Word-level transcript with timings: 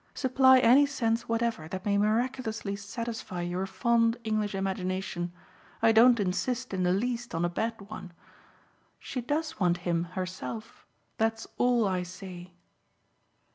Supply 0.15 0.57
any 0.57 0.87
sense 0.87 1.29
whatever 1.29 1.67
that 1.67 1.85
may 1.85 1.95
miraculously 1.95 2.75
satisfy 2.75 3.41
your 3.43 3.67
fond 3.67 4.17
English 4.23 4.55
imagination: 4.55 5.31
I 5.79 5.91
don't 5.91 6.19
insist 6.19 6.73
in 6.73 6.81
the 6.81 6.91
least 6.91 7.35
on 7.35 7.45
a 7.45 7.49
bad 7.49 7.79
one. 7.81 8.11
She 8.97 9.21
does 9.21 9.59
want 9.59 9.77
him 9.85 10.05
herself 10.17 10.87
that's 11.19 11.45
all 11.59 11.87
I 11.87 12.01
say. 12.01 12.51